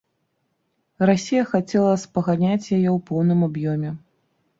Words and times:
Расія 1.09 1.43
хацела 1.51 1.91
спаганяць 2.05 2.47
яе 2.77 2.89
ў 2.93 2.95
поўным 3.11 3.39
аб'ёме. 3.49 3.93